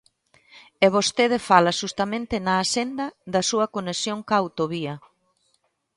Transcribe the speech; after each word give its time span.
E 0.85 0.87
vostede 0.95 1.37
fala 1.49 1.77
xustamente 1.79 2.35
na 2.45 2.53
Axenda 2.63 3.05
da 3.33 3.41
súa 3.49 3.67
conexión 3.75 4.17
coa 4.27 4.39
autovía. 4.43 4.93